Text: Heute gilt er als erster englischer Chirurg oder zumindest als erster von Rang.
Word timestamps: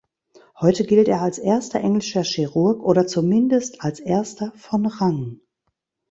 Heute 0.59 0.83
gilt 0.83 1.07
er 1.09 1.21
als 1.21 1.37
erster 1.37 1.79
englischer 1.79 2.23
Chirurg 2.23 2.81
oder 2.81 3.05
zumindest 3.05 3.83
als 3.83 3.99
erster 3.99 4.51
von 4.55 4.87
Rang. 4.87 5.41